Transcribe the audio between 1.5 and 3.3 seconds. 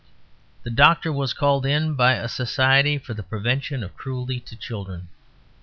in by a Society for the